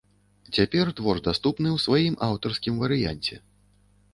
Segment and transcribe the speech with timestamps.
[0.57, 3.35] Цяпер твор даступны ў сваім аўтарскім варыянце.